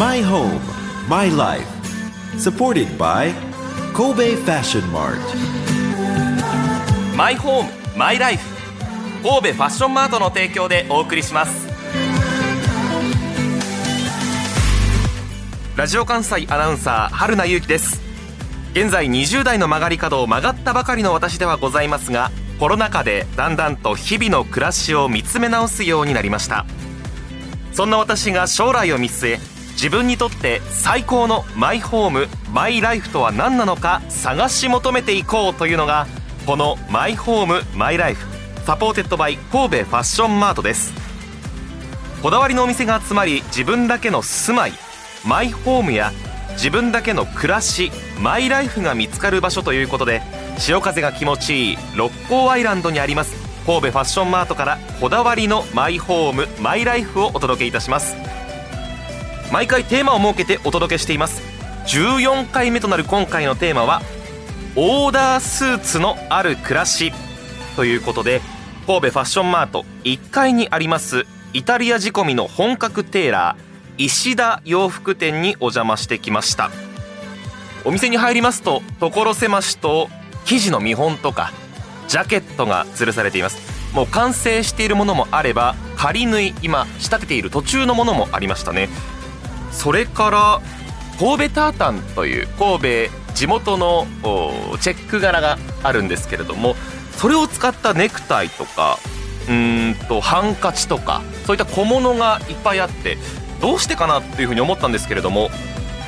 [0.00, 0.58] My home,
[1.10, 1.68] my life.
[2.38, 3.34] Supported by
[3.92, 5.20] Kobe Fashion Mart.
[7.14, 8.42] マイホームマイライフ
[9.22, 11.68] 神戸ファッションマートの提供でお送りします
[15.76, 18.00] ラジオ関西アナウンサー春名優希です
[18.72, 26.64] 現在20代の曲がり角を曲がったばかりの私ではございますがコロナ禍でだんだんと日々の暮らしを見つめ直すようになりました
[27.74, 36.06] そんな私が将来を見据え自分にとって最高のマイホームマイライフとは何なのか探し求めていこうというのが
[36.44, 38.26] このマイホームマイライフ
[38.66, 40.92] supported by 神戸ファッションマートです。
[42.22, 44.72] こだわりのお店が集まり自分だけの住まい
[45.26, 46.12] マイホームや
[46.50, 50.20] 自分だけの暮らしマイライフが見つかる場所ということで
[50.58, 58.29] 潮風が気持ちいい六甲アイランドにあります神戸ファッションマートからこだわりのマイホームマイライフをお届けいたします。
[59.52, 61.42] 毎回テーマを設けてお届けしています。
[61.86, 64.00] 14回目となる今回のテーマは
[64.76, 67.12] オーダースーツのある暮らし
[67.74, 68.40] ということで
[68.86, 76.70] 神戸ファッションマート1階にありますイタリア仕込みの本格テーラー石田洋服店にお邪魔してきました。
[77.84, 80.08] お店に入りますと所狭しと
[80.44, 81.52] 生地の見本とか
[82.08, 83.58] ジャケットが吊るされています。
[83.94, 88.88] もう完成しているものもあれば仮縫い今仕立てている途中のものもありましたね。
[89.80, 90.60] それから
[91.18, 94.06] 神戸タータンという神戸地元の
[94.82, 96.74] チェック柄があるんですけれども
[97.12, 98.98] それを使ったネクタイとか
[99.48, 103.16] うんとハンカチとかそういった小物がいっぱいあって
[103.62, 105.48] どうしてかなっていうふうに思ったんですけれども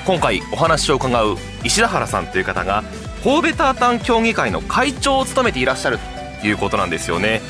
[0.07, 2.85] 今回お話を伺う石田原さんという方が
[3.25, 5.99] 神戸タータン協議会の会長を務めていらっしゃる
[6.43, 7.41] ということなんですよね。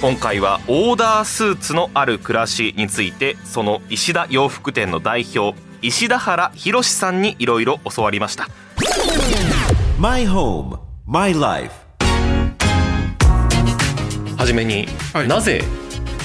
[0.00, 8.48] 今回はオーダースーツのある暮らしについてその石田洋服店の代表石田原博さんにいろいろ教わりました。
[9.98, 11.70] My home, my life.
[14.38, 15.28] はじめに、はい。
[15.28, 15.62] なぜ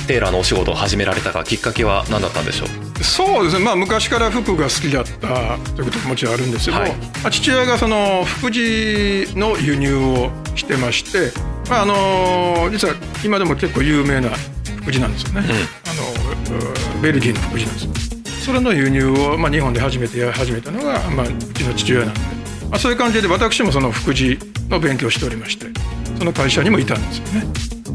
[0.07, 3.03] テーラーのお仕事を始められたかきっかけは何だったんでしょう？
[3.03, 6.91] そうですね、まあ、昔から服が好きだったということももちろんあるんですけど、はい。
[6.91, 11.33] まあ父親がその福地の輸入をしてまして、
[11.69, 12.93] まあ、あの実は
[13.23, 14.29] 今でも結構有名な
[14.81, 15.41] 福地なんですよね、
[15.85, 17.91] あのうベルギーの福地なんですよ。
[18.45, 22.19] それの輸入を、まあ、日本で初めてやり始めたのが、まあ、うちの父親なんで、
[22.69, 24.37] まあ、そういう感じで私もその福地
[24.69, 25.65] の勉強をしておりまして
[26.19, 27.47] その会社にもいたんですよね。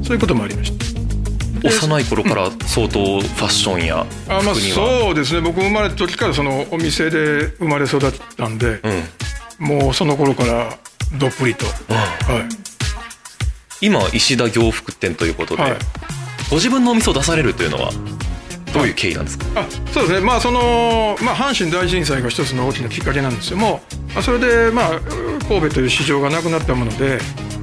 [0.03, 5.41] そういうこともありました幼い頃から相当ファッションや服にあは、まあそうですね。
[5.41, 8.81] 僕生まれた時からそのお店で生まれ育ったんで、
[9.61, 9.67] うん。
[9.67, 10.71] もうその頃から
[11.19, 12.49] どっぷりと、は
[13.81, 15.73] 今石田洋服店ということい、で、はい、
[16.51, 17.91] ご自分のお店を出されるというのは
[18.73, 20.21] どういう経緯なんですか、あそうですね。
[20.21, 23.57] まあその、まあ、阪神大震災が一つの大きなきっかけなんですよ。
[23.57, 23.81] も
[24.11, 25.01] う、まあ、それでまあ
[25.49, 27.19] 神戸という市場がなくなったもので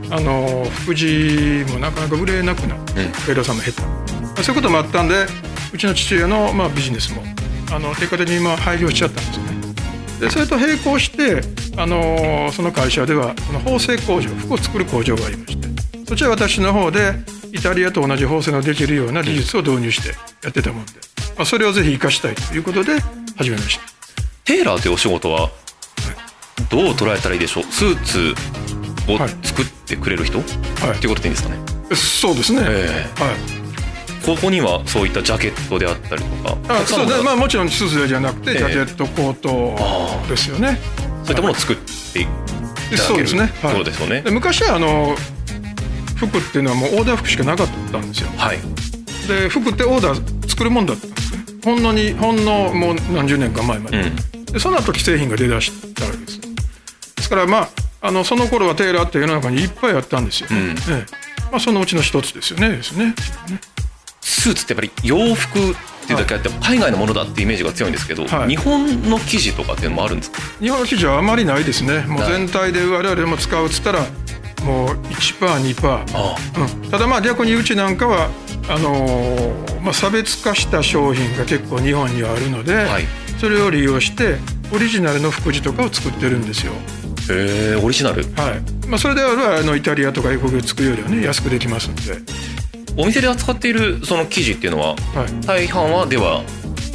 [0.10, 3.12] あの福地もなかなか売れなくなって、うん。
[3.12, 5.26] テイラーさんも減った、まあ、そういうこともあったんで
[5.74, 7.24] うちの父親の、まあ、ビジネスも
[7.72, 9.58] あの結果的にまあ廃業しちゃったんですよね。
[10.20, 11.42] でそれと並行して
[11.78, 15.77] あのその会社ではその縫製工場服を作る工場がありまして
[16.08, 17.14] そちらは私の方で
[17.52, 20.94] イタリアと同じ縫製のできるような技術を導入してやってたもんで、
[21.36, 23.00] まあ、それをぜひ生かしたいということで
[23.36, 23.86] 始めました。
[24.46, 25.50] テーラーというお仕事は
[26.70, 27.64] どう捉えたらいいでしょう？
[27.66, 28.34] スーツ
[29.12, 29.30] をはい。
[29.44, 30.98] 作ってくれる人、はい。
[30.98, 31.60] っていうことでいいんですかね？
[31.96, 34.26] そうですね、えはい。
[34.26, 38.58] ここにはそういったジャケットであったりとかあそうねまあもちろんスーツじゃなくて、ええ。
[38.58, 40.78] ジャケットコートですよね。
[41.24, 42.36] そういったものを作っていただ
[42.90, 43.46] けるそうですね。
[43.46, 44.22] ってことですよね。
[44.22, 45.16] で昔はあの
[46.18, 48.30] 服っていうのはもうオーダー服しかなかったんですよ。
[48.36, 48.60] はい。
[49.28, 51.46] で服ってオーダー作るもんだったんですね。
[51.64, 54.16] ほんのにほんのもう何十年か前まで,、うん。
[54.46, 57.70] でその後既製品が出だしたわけですですからまあ
[58.02, 60.58] あのその頃はテーラーって世の中にいっぱいあったんですよ、うん。
[60.58, 61.06] ええ。
[61.52, 62.70] まあ、そのうちの一つですよね。
[62.70, 63.14] ですね。
[64.22, 68.50] スーツってやっぱり洋服っていうだけあって海外のものだってイメージが強いんですけど、はい。
[68.50, 70.42] 日本の生地とかっていうのもあるんですか？
[70.60, 72.02] 日本の生地はあまりないですね。
[72.02, 74.06] もう全体で我々も使うっつったら
[74.64, 76.18] もう1パー2パー。
[76.18, 76.36] あ
[76.84, 78.30] うん、ただまあ逆にうちなんかは
[78.70, 83.04] あのーまあ、差別化した商品が結構日本にはあるので、はい。
[83.40, 84.38] それを利用して
[84.74, 86.74] オリジナルの服地とかを作ってるんですよ。
[87.30, 88.24] へえオリジナル。
[88.34, 88.88] はい。
[88.88, 92.02] まあ、それであればあのイタリアとか英国で作るよりはね安くできますんで、
[92.98, 96.44] お店で扱っているその生地っていうのははい、大半はでは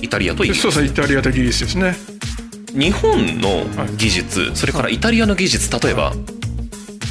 [0.03, 0.63] イタリアとイギリス。
[0.63, 1.95] そうそうイタリアとイギリスですね。
[2.75, 3.65] 日本の
[3.97, 6.13] 技術それからイタリアの技術例えば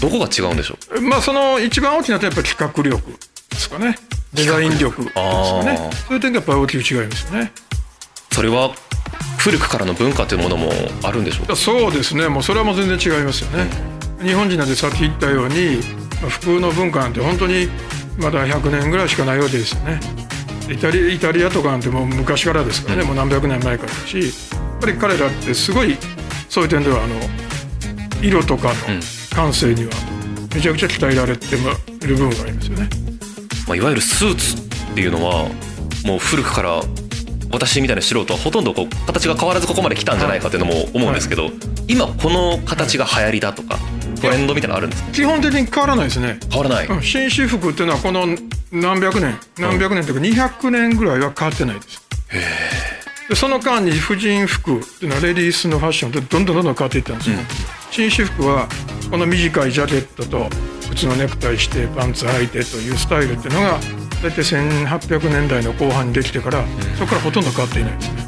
[0.02, 1.02] どこが違うんでしょう？
[1.02, 3.18] まあその一番大きな点はやっぱり企画力
[3.50, 3.96] ですかね。
[4.34, 5.22] デザイン力ですか
[5.64, 5.92] ね。
[6.08, 7.52] そういう点がやっぱり大きく違いますよね。
[8.32, 8.72] それは
[9.38, 10.72] 古くからの文化というものも
[11.04, 11.56] あるんでしょうか？
[11.56, 12.28] そうですね。
[12.28, 13.70] もうそれはもう全然違いますよね、
[14.22, 15.82] 日本人なんてさっき言ったように
[16.30, 17.68] 服の文化なんて本当に
[18.18, 20.00] まだ100年ぐらいしかないわけですよね。
[20.70, 24.30] イタリイタリアとかなんてもう昔からですからね、もう何百年前からだしやっ
[24.80, 25.98] ぱり彼らってすごい
[26.48, 27.16] そういう点ではあの
[28.22, 28.74] 色とかの
[29.34, 29.92] 感性には
[30.54, 31.60] めちゃくちゃ鍛えられてい
[32.08, 32.90] る部分がありますよね、
[33.68, 35.50] まあ、いわゆるスーツっていうのは
[36.06, 36.82] もう古くから
[37.52, 41.50] 私みたいな素人はほとんどこう形が変わらずここまで来たんじゃないかっていうのも思うんですけど、
[41.88, 43.78] 今この形が流行りだとか
[44.22, 45.12] トレンドみたいなのあるんですか？
[45.12, 46.40] 基本的に変わらないですね。
[46.50, 48.26] 変わらない、うん紳士服っていうのはこの
[48.72, 52.02] 何百年何百年というか200年ぐらいは変わってないです。
[53.28, 57.38] でその間に婦人服っていうのはレディースのファッションってどんどんどんどん変わっていったんですよ、
[57.92, 58.70] 紳士服は
[59.12, 60.48] この短いジャケットと
[60.88, 63.78] 普通のネクタイしてパンツ履いてというスタイルっていうのが
[64.24, 66.64] 大体1800年代の後半にできてから
[66.98, 68.28] そこからほとんど変わっていないですね。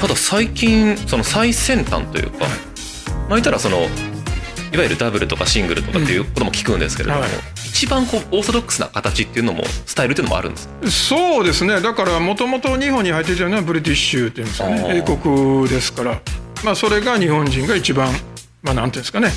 [0.00, 7.30] ただ最近その最先端というか、まあ言ったらそのいわゆるダブルとかシングルとかっていうことも聞くんですけれども、はい。
[7.56, 11.80] 一番こうオーソドックスな形っていうのもスタイルっていうのもあるんですそうですね。
[11.80, 16.20] だからもともと日本に入っていたのはブリティッシュっていうんですかあね英ー国ですから、
[16.64, 18.12] まあ、それが日本人が一番
[18.62, 19.30] まあなんていうんですかね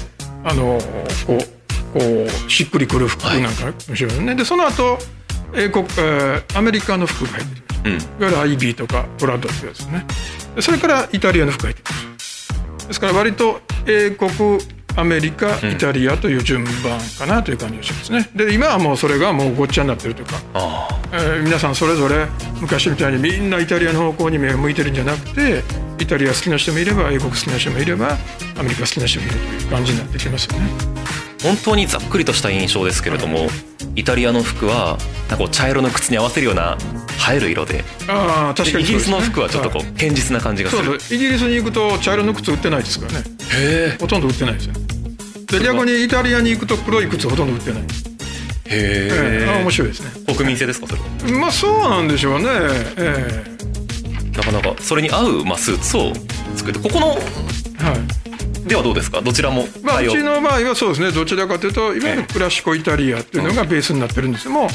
[0.43, 0.79] あの
[1.27, 1.99] こうこ
[2.47, 4.97] うしっくりくる服なんかもしれないね、でその後
[5.55, 8.21] 英国、えーアメリカの服が入ってきましたうん。
[8.21, 10.05] いわゆるアイビーとかブラッドってやつですね。
[10.55, 12.47] でそれからイタリアの服が入ってきまし
[12.79, 14.29] たですから割と英国
[14.99, 18.29] アメリカイタリアという順番かなという感じがしますね。
[18.35, 20.41] で今はもうそれがもうごっちゃになってるというか。
[20.53, 22.27] あえー皆さんそれぞれ
[22.61, 25.63] 昔みたいにみんなイタリアの方向に目を向いてるんじゃなくて
[25.99, 28.17] イタリア好きな人もいれば英国好きな人もいれば
[28.57, 30.69] アメリカ好きな人もいるという感じになってきますよね。
[31.39, 33.47] あ本当にざっくりとした印象ですけれども、
[33.99, 34.97] イタリアの服は
[35.27, 36.77] なんかこう茶色の靴に合わせるような
[37.31, 37.83] 映える色で。
[38.07, 41.17] ああ確かにイギリスの服はちょっとこう堅実な感じがすそうるそう。
[41.17, 43.23] イギリスに行くと茶色の靴売ってないですからね。
[43.53, 44.73] へほとんど売ってないですよ。
[45.47, 47.83] で逆にイタリアに行くと黒い靴ほとんど売ってない、
[48.65, 49.09] え。
[49.11, 49.49] ええ。
[49.49, 50.11] あへ面白いですね。
[50.27, 51.01] え国民性ですかそれ
[51.33, 51.39] は？
[51.39, 52.47] まあそうなんでしょうね、
[52.97, 53.43] え
[54.37, 54.75] なかなか。
[54.81, 56.13] それに合う、まあ、スーツを
[56.55, 57.07] 作ってここの
[57.81, 58.18] えはい
[58.69, 59.21] ではどうですか？
[59.21, 61.11] どちらもまあ、うちの場合はそうですね。
[61.11, 64.69] どちらかというといわゆるクラシコイタリアっていうのがベースになってるんですけども、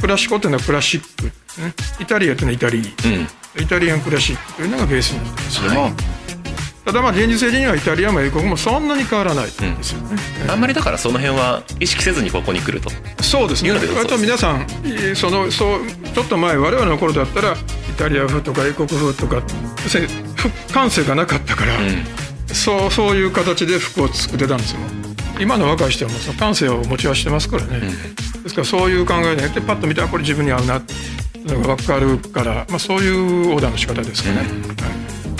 [0.00, 1.24] クラシコっていうのはクラシック。
[1.62, 3.18] ねイタリアっていうのはイタリー。
[3.56, 3.62] うん。
[3.62, 5.92] イタリアンクラシックというのがベースになってるんですけども、はい。
[6.84, 10.16] ただまあ現実的にはイタリアも英国もそんなに変わらないですよね、
[10.48, 12.90] あんまりだからその辺は意識せずにここに来ると。
[13.22, 13.72] そうですね。
[13.72, 15.80] 割と皆さんいそのそう
[16.14, 17.56] ちょっと前我々の頃だったらイ
[17.98, 19.42] タリア風とか英国風とか
[19.82, 21.80] 要するにふ感性がなかったから、う
[22.52, 24.80] そうそういう形で服を作ってたんですよ。
[25.40, 27.80] 今の若い人はもうその感性を持ち合わせてますからね、
[28.42, 30.94] ですからそういう考えでパッと見たらこれ自分に合うなって
[31.38, 34.46] いうのが分かるから、まあ、そういうオーダーの仕方ですかね、はい。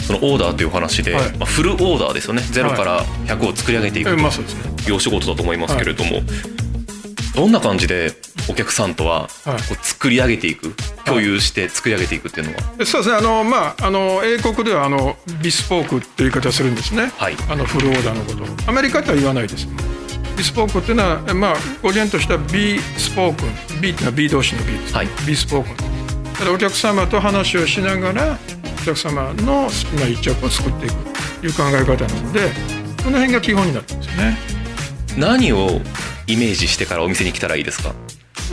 [0.03, 1.37] そのオーダーというお話で、はい。
[1.37, 2.43] まあ、フルオーダーですよね。
[2.43, 4.73] 0から100を作り上げていくえまあそうですね。
[4.87, 6.23] いうお仕事だと思いますけれども、
[7.35, 8.15] どんな感じで
[8.49, 9.61] お客さんとはこはい。
[9.61, 10.75] う作り上げていく
[11.05, 13.17] 共有して作り上げていくっていうのは、でそうですね。
[13.17, 17.37] あのまああの英国ではあのビスポークっていう言い方するんですね、はい。
[17.49, 18.43] あのフルオーダーのこと。
[18.45, 19.67] をアメリカでは言わないです。
[20.37, 23.45] ビスポークっていうのはまあ語源としては B スポーク
[23.77, 25.09] ン B っていうのは B 同士の B です、はい。
[25.27, 25.71] ビスポーク
[26.43, 28.39] ンだお客様と話をしながら
[28.81, 30.95] お客様の好きな一着を作っていく
[31.41, 32.53] という考え方なので
[33.03, 34.39] この辺が基本になってますよね。
[35.17, 35.81] 何を
[36.29, 37.93] イメージしてからお店に来たらいいですか？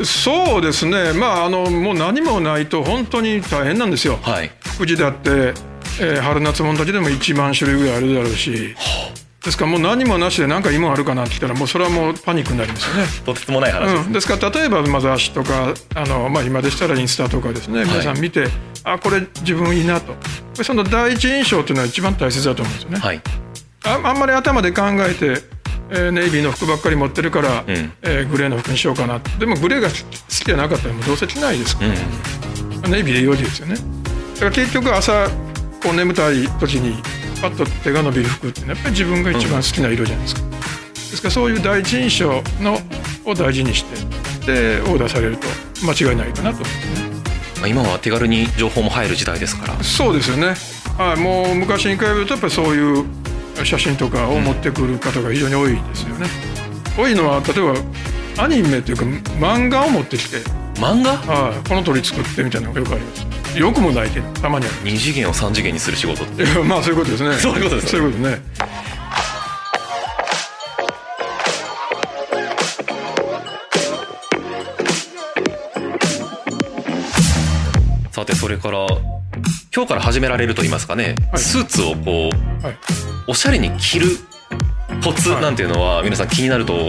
[0.03, 1.13] そうですね。
[1.13, 4.17] まああのもう何もないと本当に大変なんですよ。
[4.21, 4.51] はい。
[4.75, 5.53] 福地だって、
[5.99, 8.75] えー春夏物たちでも1万種類ぐらいあるだろうし。
[9.45, 13.03] ですからもう何もなしで何かいいもんあるかなって言ったらもうそれはもうパニックになりますよね。
[13.23, 17.85] とてつもない話です、うん、ですから例えばまあ雑誌とかあの、まあ、今でしたらインスタとかですね。
[17.85, 18.47] 皆さん見て、
[18.83, 20.15] あこれ自分いいなと。
[20.55, 22.97] でその第一印象というのは一番大切だと思うんですよね。
[22.97, 23.21] はい。
[23.85, 25.43] ああんまり頭で考えて、
[25.89, 27.63] えーネイビーの服ばっかり持ってるから、ん。
[27.67, 29.19] えーグレーの服にしようかな。
[29.39, 29.95] でもグレーが好
[30.29, 32.91] きじゃなかったらもうどうせ着ないですから、うん。
[32.91, 33.75] ネイビーで用事ですよね。
[33.75, 35.29] だから結局朝
[35.81, 37.01] こう眠たい時に
[37.41, 42.79] パッと手が伸びる服ってやっぱり自分が一番好きな色じゃないですか、ですからそういう第一印象の
[43.25, 43.95] を大事にして
[44.45, 45.47] でオーダーされると
[45.83, 47.09] 間違いないかなと思いますね。
[47.57, 49.83] まあ今は手軽に情報も入る時代ですから。
[49.83, 50.55] そうですよね、
[50.97, 53.05] はい、もう昔に比べるとやっぱりそういう
[53.63, 56.27] 写真とかを持ってくる方が非常に多いですよね、
[56.97, 57.73] 多いのは例え
[58.37, 59.05] ばアニメというか
[59.39, 60.37] 漫画を持ってきて、
[60.75, 61.15] 漫画？
[61.15, 63.25] はい、この鳥作ってみたいなのがよくあります。
[63.57, 67.33] よくもないけどたまにある2次元を3次元にする仕事いやまあそういうことですね。
[67.37, 67.91] そういうことですね。
[67.91, 68.41] そういうことね。
[78.11, 78.85] さてそれから
[79.73, 81.41] 今日から始められると言いますかね、はい。
[81.41, 82.77] スーツをこうはい
[83.27, 84.07] おしゃれに着る
[85.03, 86.87] コツなんていうのは皆さん気になると思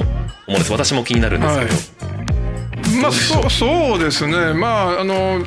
[0.49, 0.73] うんです。
[0.73, 4.55] 私も気になるんですけど、まあそうそうですね。
[4.55, 5.45] まああの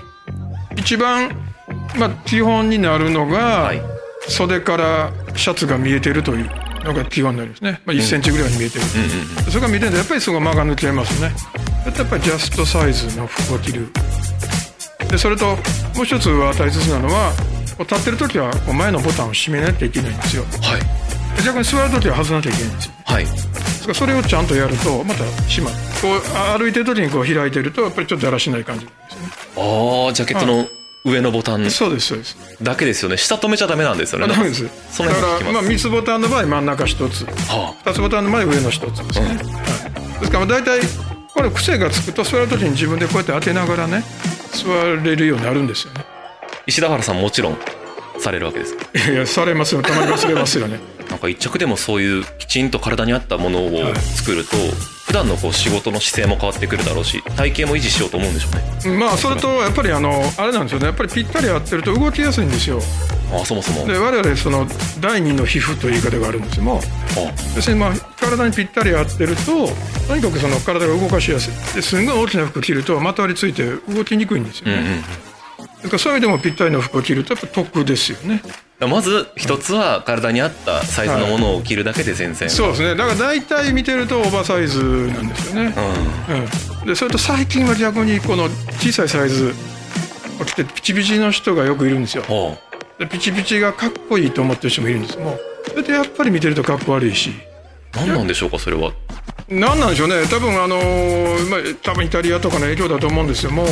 [0.75, 1.29] 一番、
[1.98, 3.81] まあ、基本になるのが、はい。
[4.27, 6.50] 袖からシャツが見えてるという
[6.84, 9.43] のが基本になりますね、まあ、1センチぐらいに見えてる、うん。
[9.46, 11.31] うんそれが見えてるんでやっぱりそこが間が抜けますね。
[11.86, 13.88] やっぱりジャストサイズの服を着る。
[15.10, 15.46] でそれと
[15.96, 17.34] もう一つは大切なのは
[17.83, 20.43] 立ってる時は前のボタンを閉めなきゃいけないんですよ。
[20.62, 20.81] はい。
[21.38, 22.93] で逆に座る時は外さなきゃいけないんですよ。
[23.05, 23.27] はい。
[23.93, 25.75] それをちゃんとやるとまた閉まる。
[26.01, 29.29] こうあ歩いてる時にこう開いてるとやっぱりちょっとだらしない感じなんですよね。
[29.57, 30.67] ああジャケットの
[31.05, 31.71] 上のボタン。
[31.71, 32.38] そうですそうです。
[32.62, 33.17] だけですよね。
[33.17, 34.25] 下止めちゃダメなんですよね。
[34.25, 34.67] あダメです。
[34.91, 35.53] そだかの辺聞きます。
[35.53, 39.38] らまあ3つボタンの場合真ん中1つは2つボタンの場合上の1つですね、はい、
[40.19, 40.81] ですから大体
[41.33, 44.03] これ癖がつくと座る時に自分でこうやって当てながらね
[44.51, 44.67] 座
[45.01, 46.03] れるようになるんですよね。
[46.03, 46.08] あ
[46.69, 47.57] 石田原さんもちろん
[48.19, 48.77] されるわけです。
[48.77, 49.81] かいやされますよ。
[49.81, 50.79] たまに忘れますよね。
[51.09, 54.55] なんか一着でもそういうきちんと体に合ったものを作ると、
[55.07, 58.49] 普段のこう仕事の姿勢も変わってくるだろうし体型も維持しようと思うんでしょ
[58.85, 58.97] うね。
[58.99, 60.85] まあそれとやっぱりあのあれなんですよね。
[60.85, 62.79] やっぱりぴったり合ってると動きやすいんですよ。
[63.33, 63.88] あそもそも。
[63.88, 64.67] で我々その
[64.99, 66.81] 第二の皮膚という言い方があるんですけども
[67.15, 69.67] あ要するにまあ体にぴったり合ってると
[70.07, 71.75] とにかくその体が動かしやすい。
[71.75, 75.03] ですんごい大きな服着るとまとわりついて動きにくいんですよね、うんうん
[75.81, 78.41] だからそういう意味でもぴったりの服を着るとやっぱ得ですよね。
[78.88, 82.95] まず一つは体に合ったサイズのものを着るだけで全然、そうですね。
[82.95, 85.75] だから大体見てるとオーバーサイズなんですよね、
[86.79, 88.45] ううん、でそれと最近は逆にこの
[88.79, 89.53] 小さいサイズ
[90.39, 92.24] を着てピチピチの人がよくいるんですよ。
[92.98, 95.17] でピチピチがかっこいいと思ってる人もいるんです。
[95.17, 97.31] もうそれでやっぱり見てるとかっこ悪いし。
[97.31, 98.93] う何なんでしょうかそれは。
[99.50, 100.25] なんなんでしょうね。
[100.29, 103.51] 多分あのーまあ多分イタリアとかの影響だと思うんですよ。
[103.51, 103.67] もう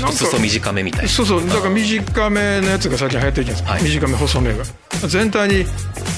[0.00, 1.08] なんか裾短めみたいな。
[1.08, 3.82] そうそうだから短めのやつが最近流行ってるじゃないですか、はい。
[3.82, 4.64] 短め細めが。
[5.08, 5.66] 全体に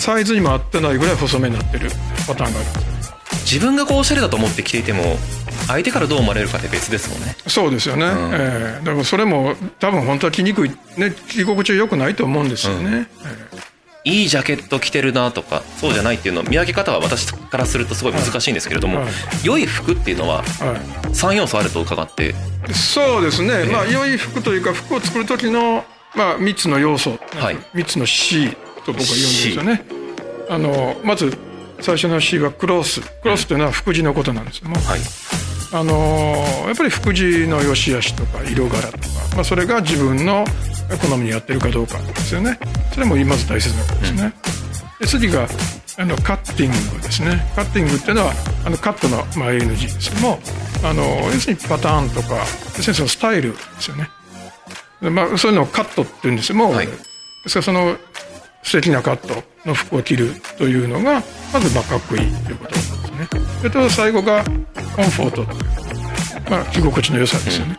[0.01, 1.91] サイズにも合ってないぐらい細めになってる
[2.27, 2.69] パターンがある。
[3.45, 5.17] 自分がこうおしゃれだと思って着ていても
[5.69, 7.37] 相手からどう思われるかって別ですもんね。
[7.47, 8.09] そうですよね、ん。
[8.33, 8.85] ええ。
[8.85, 13.09] だからそれも多分本当は着にくいね着心地は良くないと思うんですよね、
[14.07, 19.09] いいジャケット着てるなとかそうじゃないっていうの見分け方は私からするとすごい難しいんですけれども、はい。
[19.45, 20.75] 良い服っていうのはええは
[21.13, 22.33] 3要素あると伺って。
[22.71, 25.85] い、そうですね、まあ良い服というか服を作る時の、
[26.15, 27.57] まあ、3つの要素、はい。
[27.75, 28.51] 3つの C
[28.85, 29.85] と僕は言うんですよね。
[30.49, 31.37] あのまず
[31.81, 33.01] 最初の C はクロス。
[33.01, 35.01] クロスというのは服地のことなんですけども、はい。
[35.73, 35.95] あの
[36.67, 38.99] やっぱり服地の良し悪しとか色柄とか、
[39.35, 40.45] まあ、それが自分の
[40.89, 42.59] 好みに合ってるかどうかですよね。
[42.93, 44.33] それもまず大切なことですね、
[45.01, 45.49] で次が
[45.99, 47.51] あのカッティングですね。
[47.55, 48.33] カッティングっていうのは
[48.65, 50.39] あのカットの、まあ、ANG ですけども
[50.85, 54.09] あの要するにパターンとか要するにそのスタイルですよね。
[55.01, 56.87] でまあ、そういうのをカットって言うんですけども、はい。
[56.87, 56.93] で
[57.47, 57.97] すからその
[58.63, 63.29] 素敵なカットの服を着るというのがまずまあかっこいいということですね。
[63.59, 64.45] それと最後が
[64.97, 67.79] コンフォートという、まあ、着心地の良さですよね、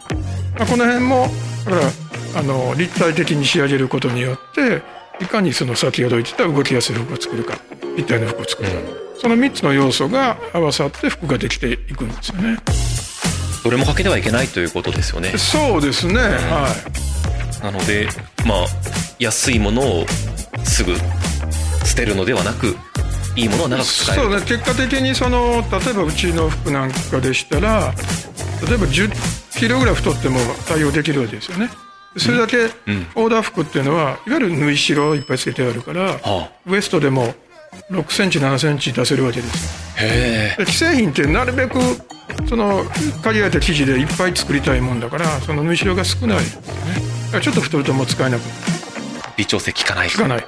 [0.57, 1.27] まあ、この辺も
[1.65, 4.81] だからあの立体的に仕上げることによって
[5.23, 7.57] いかにその先ほど言ってた動きやすい服を作るか
[7.95, 8.75] 立体の服を作るか、
[9.19, 12.57] その3つの要素が合わさって服ができていくんですよね。
[13.63, 15.37] どれも欠けてはいけないということですよね。
[15.37, 16.69] そうですね、は
[17.59, 17.63] い。
[17.63, 18.07] なので
[18.45, 18.57] まあ
[19.19, 20.05] 安いものを
[20.63, 20.95] すぐ
[21.83, 22.77] 捨てるのではなく
[23.35, 24.41] いいものを長く使えるそうね。
[24.41, 27.93] 結果的にその例えばうちの服なんかでしたら
[28.67, 31.69] 例えば1 0キロぐらい太っても対応できるわけですよね
[32.17, 32.65] それだけ
[33.15, 37.33] オーダー服っていうのはいわゆる縫い代をいっぱいつけてあるから、はウエストでも
[37.91, 39.95] 6センチ7センチ出せるわけです。
[39.97, 40.65] あへえ。
[40.65, 41.79] で既製品ってなるべく
[42.47, 42.83] その
[43.23, 46.37] 限られた生地でいっぱい作りたいもんだからその縫い代が少ない。
[46.37, 46.43] ね
[47.41, 48.53] ちょっと太るともう使えなくなる。
[49.37, 50.09] 微調整効かない。
[50.09, 50.45] つかない。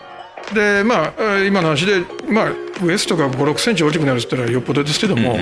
[0.54, 2.52] でまあえー今の話で、まあ、
[2.84, 5.38] ウエストが5 6センチ大きくなるって言ったらよっぽどですけども、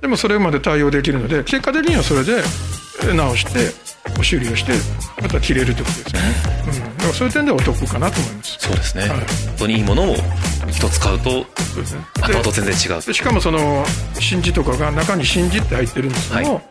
[0.00, 2.42] でもそれまで対応できるので結果的にはそれで
[3.02, 3.85] えー直してお
[4.22, 4.72] 修理をして
[5.22, 6.34] また着れるってことですよね、
[6.66, 8.56] うん、だからそういう点ではお得かなと思います。
[8.58, 9.10] そうですね、はい。
[9.10, 9.26] 本
[9.58, 10.16] 当にいいものを
[10.68, 12.00] 一つ買うとそうですね。
[12.16, 13.02] 後々で全然違う。
[13.02, 13.84] でしかもその
[14.18, 16.64] 真珠とかが中に真珠って入ってるんですけども、はい。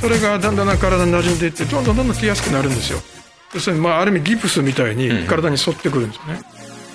[0.00, 3.00] それがだんだん体に馴染んでいってどんどんどんどん着やすくなるんですよ。
[3.52, 6.40] 要するに、まあ、ある意味ギプスみたいに体に沿ってくるんですよね、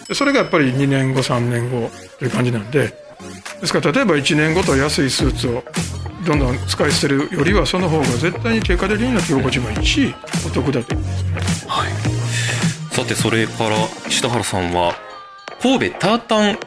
[0.07, 2.93] でそれがやっぱり2年後3年後という感じなんで
[3.59, 5.63] ですから例えば1年後と安いスーツを
[6.25, 10.13] どんどん使い捨てるよりはその方が絶対に結果的には着心地もいいし
[10.45, 10.95] お得だと。
[10.95, 11.05] 思い。
[12.91, 13.75] さてそれから
[14.07, 14.95] 石田原さんは
[15.61, 16.57] 神戸タータン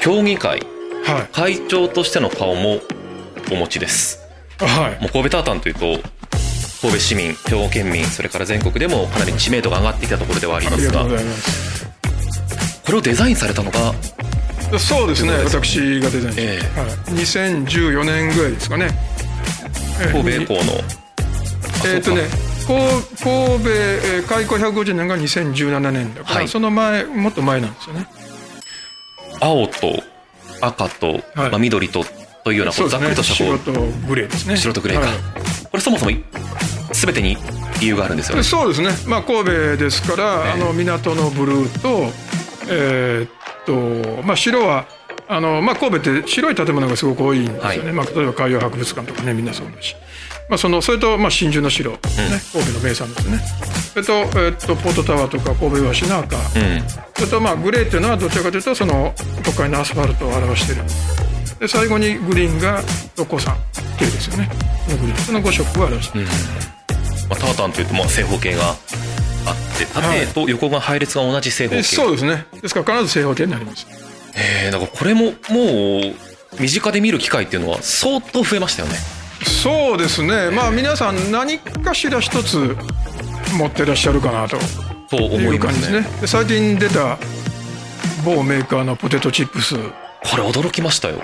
[0.00, 0.60] 協議会
[1.04, 2.78] は会長としての顔も
[3.50, 4.20] お持ちです。
[4.60, 5.02] いはい。
[5.02, 5.80] もう神戸タータンというと
[6.80, 10.88] 神戸市民兵庫県民それから全国でもかなり知名度が上がってきたところではありあます。
[10.88, 11.04] が
[12.86, 13.92] これをデザインされたのが
[14.78, 15.32] そうですね。
[15.44, 16.80] 私がデザインして、ええ。
[16.80, 18.88] はい、2014年ぐらいですかね。
[20.00, 20.12] ええ。
[20.12, 20.72] 神戸港の。
[21.86, 22.28] えっ、とね
[22.66, 26.48] 神戸えー開港150年が2017年だから、はい。
[26.48, 28.06] その前もっと前なんですよね。
[29.40, 30.02] 青と
[30.60, 31.20] 赤と、はい。
[31.34, 32.04] まあ、緑と
[32.44, 34.54] というようなこうざっくりとしたこ白とグレーですね。
[34.54, 35.12] う白とグレーか、は
[35.70, 36.12] これそもそも
[36.92, 37.36] 全てに
[37.80, 38.42] 理由があるんですよね。
[38.42, 38.90] いそうですね。
[39.06, 40.52] まあ神戸ですから、ええ。
[40.52, 42.10] あの港のブルーと
[42.68, 43.30] えーっ
[43.64, 44.86] とまあ白は
[45.30, 47.92] あの、まあ、神戸って白い建物がすごく多いんですよね、はい。
[47.92, 49.94] まあ、例えば海洋博物館とかねみんなそうだし、
[50.48, 51.98] まあ、そのそれと、まあ、真珠の白、ね。
[52.52, 53.38] 神戸の名産ですね。
[53.94, 56.42] それと,、えーっとポートタワーとか神戸岩市の赤、うん。
[57.14, 59.14] それとまあグレーっていうのはどちらかというとその
[59.44, 60.82] 都会のアスファルトを表している。
[61.60, 62.82] で最後にグリーンが
[63.16, 63.54] 六甲山
[63.98, 64.50] 系ですよね。
[64.86, 65.18] このグリーン。
[65.18, 66.26] その5色を表している、
[67.28, 68.76] まあ、タータンというとまあ正方形があ
[69.84, 72.46] って縦と横が配列が同じ正方で形、そうですね。
[72.60, 73.86] ですから必ず正方形になります。
[74.34, 78.96] えー、だからこれももう身近で見る機会っていうのは相当増えましたよね。
[79.44, 80.50] そうですね。
[80.50, 82.76] まあ皆さん何かしら一つ
[83.56, 84.58] 持ってらっしゃるかなと。
[85.10, 85.72] と思いういますね。
[85.72, 86.20] 感じですね。
[86.20, 87.18] で最近出た
[88.24, 89.84] 某メーカーのポテトチップス、はい、
[90.30, 91.16] これ驚きましたよ。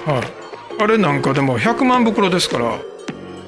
[0.78, 2.78] あれなんかでも100万袋ですから、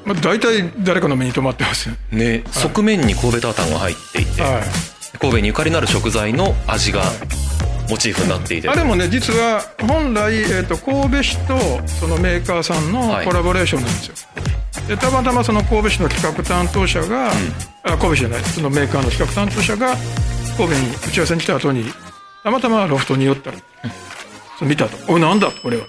[0.05, 1.89] まあ、大体誰かの目に留まってます。
[1.89, 7.03] よね、側面に神戸タータンが入っていて、はい神戸にゆかりのある食材の味が
[7.89, 11.57] モチーフになっていて、あれもね実は本来、えー、と神戸市と
[11.89, 13.27] そのメーカーさんのはい。
[13.27, 14.15] コラボレーションなんですよ、
[14.89, 17.31] でたまたまその神戸市の企画担当者が、
[17.85, 19.97] あ神戸市じゃないそのメーカーの企画担当者が
[20.57, 21.85] 神戸に打ち合わせに来た後に
[22.45, 23.57] たまたまロフトに寄ったら、
[24.59, 25.85] それ見たと「おいなんだ?」これは。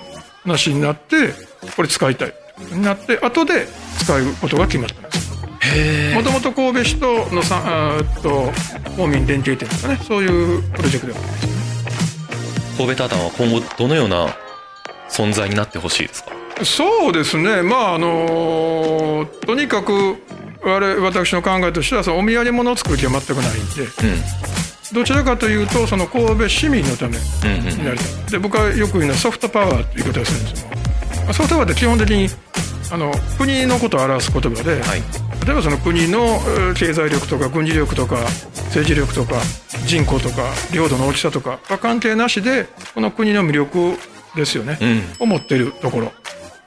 [0.46, 1.34] 話になって
[1.76, 2.34] これ使いたい。
[2.72, 3.68] になって後で
[4.00, 5.09] 使うことが決まった
[6.16, 8.52] もともと神戸市とのさあと
[8.98, 10.00] 公民連携店とかね。
[10.08, 14.36] そういうプロジェクトでもあるんです神戸タータンは今後どのような
[15.10, 16.32] 存在になってほしいですか？
[16.64, 20.18] そうですね、まああのとにかく
[20.62, 23.88] 我々私の考えとしてはそのお土産物を作る気は全くないんで
[24.94, 27.78] どちらかというとその神戸市民のためうんうんうん。
[27.78, 30.76] になりたいで僕はよく言うのはソフトパワーという言い方をするんですけど
[31.24, 32.28] まあソフトパワーって基本的に
[32.92, 35.02] あの国のことを表す言葉で、はい
[35.50, 38.18] 例えばその国のえー経済力とか軍事力とか
[38.68, 39.42] 政治力とか
[39.88, 43.94] 人口とか領土の大きさとかは関係なしでこの国の魅力
[44.36, 44.78] ですよね、
[45.20, 45.24] うん。
[45.24, 46.12] を持っているところ。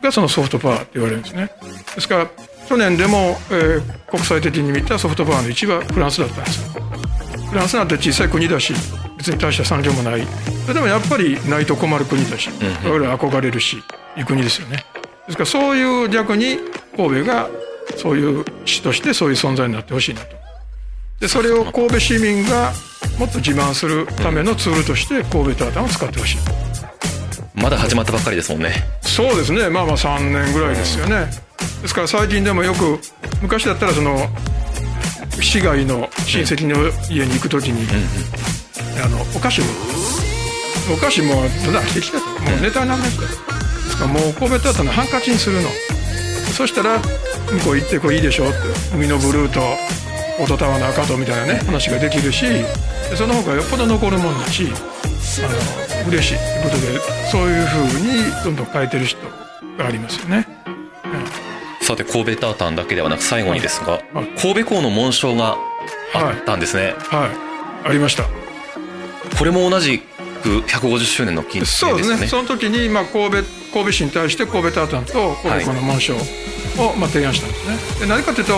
[0.03, 1.53] がそのソフトパワーって言われるんですね。
[1.95, 2.31] ですから
[2.69, 6.83] 去年でも、えー国際的に見たソフトパワーの1位はフランスだったんですよ。
[7.51, 8.75] フランスなんて小さい国だし
[9.17, 10.27] 別に大した産業もない。
[10.63, 13.77] それでもやっぱりないと困る国だし、うん我々は憧れるし
[14.17, 14.85] いう国ですよね。
[15.29, 16.59] ですからそういう逆に
[16.97, 17.49] 神戸が
[17.97, 20.37] そういう市としてそういう存在になってほしいなと。
[21.21, 22.73] でそれを神戸市民が
[23.19, 26.39] もっと自慢するためのツールとして神戸タータンを使ってほしい。
[27.55, 28.73] まだ始まったばっかりですもんね。
[29.03, 29.69] そうですね。
[29.69, 31.27] まあまあ3年ぐらいですよね。
[31.83, 32.99] ですから最近でもよく
[33.41, 34.29] 昔だったらその
[35.41, 36.77] 市外の親戚の
[37.11, 37.87] 家に行く時に、
[39.05, 39.67] あのお菓子も
[40.93, 42.27] お菓子もただてきたと。
[42.27, 45.69] もうネタにならないとですからもう神戸タータンのハンカチにするの。
[46.57, 47.01] そしたら
[47.53, 48.55] 向こう行ってこれいいでしょって
[48.95, 49.61] 海のブルーと
[50.41, 54.69] オートタワーの赤とみたいなね話ができるしでその方がよっぽど残るもんだし
[55.45, 59.19] あの嬉しいということでそういうふうにどんどん変えてる人
[59.79, 60.47] がありますよね。
[61.81, 64.27] さて神戸タータンだけではなく最後にですが、はい。
[64.41, 65.57] 神戸港の紋章が
[66.15, 67.27] あったんですね、は
[67.85, 68.25] い、ありました。
[69.37, 69.99] これも同じ
[70.43, 72.03] く150周年の記念ですよね。
[72.03, 72.27] そうですね。
[72.29, 76.15] その時にまあ神戸神戸市に対して神戸タータンと神戸港の紋章
[76.79, 78.01] をまあ提案したんですね。
[78.01, 78.55] で何かというと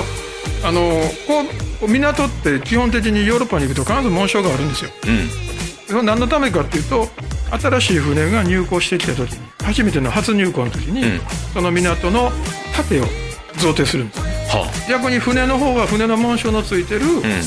[0.65, 0.81] あの
[1.27, 4.91] こう港って基本的にヨーロッパに行くと必ず紋章があるんですよ。
[5.93, 6.07] うん。
[6.07, 7.09] 何のためかっていうと
[7.61, 11.21] 新しい船が入港してきた時に初めての初入港の時に、うん。
[11.53, 12.31] その港の
[12.75, 13.05] 盾を
[13.59, 14.23] 贈呈するんです。
[14.23, 14.29] ね。
[14.49, 17.25] は逆に船の方は船の紋章のついてる、あ、うん。
[17.25, 17.41] えー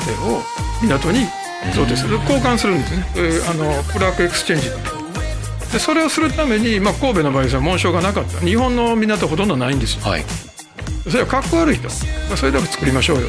[0.00, 0.42] 盾を
[0.82, 1.26] 港に
[1.74, 4.97] 贈呈する、交換するんですね、えーあの plaque exchange
[5.72, 8.40] でそれをするために、まあ、神戸の場合は紋章がなかった。
[8.40, 10.02] 日本の港ほとんどないんですよ。
[10.02, 10.24] はい。
[11.08, 11.88] それはかっこ悪いと、
[12.28, 13.28] まあそれだけ作りましょうよ。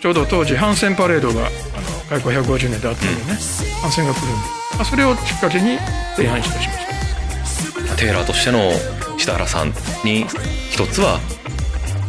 [0.00, 1.50] ちょうど当時帆船パレードがあの
[2.08, 3.38] 開港150年であったのでね、
[3.80, 4.36] 帆船が来るんで、
[4.74, 5.78] まあ、それをきっかけに
[6.16, 7.96] 提案いたしました。
[7.96, 8.72] テーラーとしての
[9.16, 9.72] 設楽さん
[10.04, 10.26] に
[10.70, 11.20] 一つは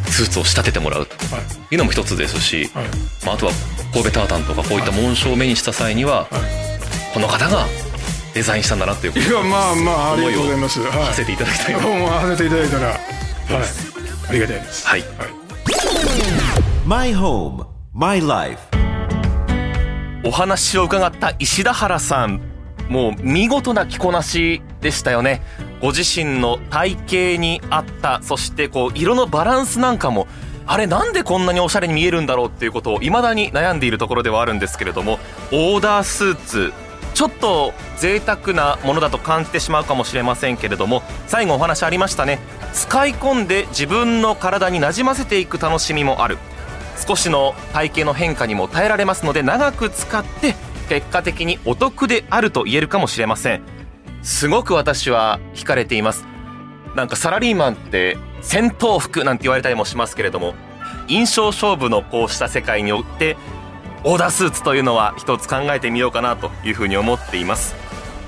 [0.08, 1.16] スーツを仕立ててもらうと。
[1.34, 1.46] はい。
[1.74, 2.86] いうのも一つですし、はい。
[3.26, 3.52] まあ、あとは
[3.94, 6.28] 神戸タータンとかこういった紋章を目にした際には、
[7.14, 7.66] この方が
[8.36, 10.92] デザインしたんだなということいやまあまあありがとうございます、をはい。
[11.06, 11.80] させていただきたいな。
[11.82, 12.80] もう合わせていただいた。
[12.80, 13.00] らはい。
[14.30, 14.86] ありがたいです。
[14.86, 15.00] はい。
[15.00, 15.10] はい。
[16.86, 18.60] My home, my life.
[20.26, 22.42] お話を伺った石田原さん。
[22.90, 25.42] もう見事な着こなしでしたよね。
[25.82, 30.28] ご自身の体型に合ったそしてこう色のバランスなんかも
[30.68, 35.20] あれなんでこんなにおしゃれに見えるんだろうっていうことを未だに悩んでいるところではあるんですけれども
[35.52, 36.74] オーダースーツ
[37.16, 42.40] ちょっと贅沢なものだと感じてしまうかもしれませんけれども最後お話ありましたね。
[42.74, 46.38] 使い込んで自分の体になじませていく楽しみもある。
[47.08, 50.56] 少しの体型の変化にも耐えられますので長く使って
[50.90, 53.64] 結果的にお得であると言えるかもしれません。
[54.22, 56.26] すごく私は惹かれています。
[56.96, 60.54] なんかサラリーマンって戦闘服なんて言われたりもしますけれども
[61.08, 63.38] 印象勝負のこうした世界によって
[64.08, 67.74] オーダースーツというのは一つ考えてみようかなというふうに思っています。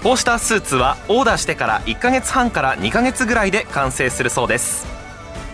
[0.02, 4.88] こうしたスーツはオーダーしてから1ヶ月半から2ヶ月ぐらいで完成するそうです。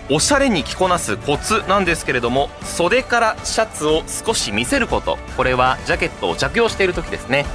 [0.09, 5.17] おしゃれに着こなすコツなんですけれども袖からシャツを少し見せること。
[5.35, 7.45] これはジャケットを着用している時ですね。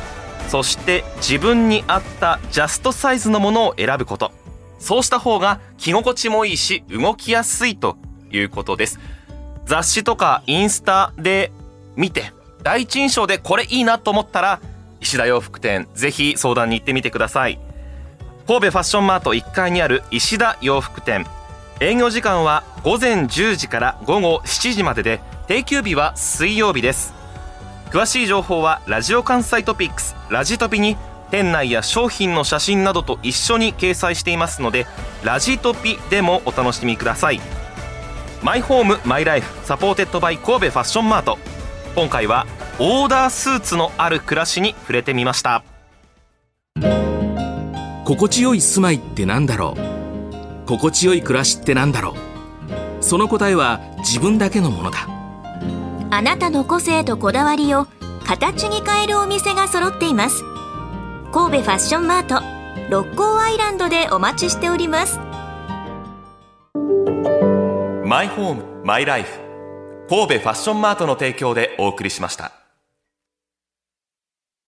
[0.48, 4.31] そして自分に合ったジャストサイズのものを選ぶこと。
[4.78, 7.96] そうした方が着心地もいいし動きやすいと
[8.31, 9.00] いうことです。
[9.64, 11.50] 雑誌とかインスタで
[11.96, 14.61] 見て第一印象でこれいいなと思ったら
[15.01, 15.88] 石田洋服店。
[15.94, 17.59] ぜひ相談に行ってみてください。
[18.47, 21.27] 神戸ファッションマート1階にある石田洋服店。
[21.81, 27.14] 営業時間は午前10時から午後7時までで定休日は水曜日です。
[27.90, 30.97] 詳しい情報はラジオ関西トピックスラジトピに
[31.31, 34.87] 店内や商品の写真などと一緒に掲載していますので
[35.23, 37.40] ラジトピでもお楽しみください。
[38.42, 41.38] マイホームマイライフ supported by 神戸ファッションマート。
[41.98, 42.46] 今回は
[42.78, 45.64] オーダースーツのある暮らしに触れてみました。
[48.04, 50.66] 心地よい住まいってなんだろう？
[50.68, 52.14] 心地よい暮らしってなんだろ
[53.00, 53.02] う？
[53.02, 55.08] その答えは自分だけのものだ。
[56.12, 57.88] あなたの個性とこだわりを
[58.24, 60.44] 形に変えるお店が揃っています。
[61.32, 62.40] 神戸ファッションマート
[62.90, 65.18] 六甲アイランドでお待ちしております。
[68.06, 69.47] マイホームマイライフ
[70.09, 72.58] 神戸ファッションマートの提供でお送りしました。